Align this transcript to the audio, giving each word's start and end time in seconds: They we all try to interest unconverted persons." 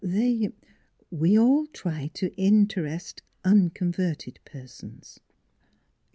They 0.03 0.49
we 1.11 1.37
all 1.37 1.67
try 1.67 2.09
to 2.15 2.33
interest 2.35 3.21
unconverted 3.45 4.39
persons." 4.45 5.19